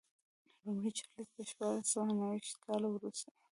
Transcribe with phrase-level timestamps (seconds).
[0.63, 3.31] لومړی چارلېز په شپاړس سوه نهویشت کال وروسته.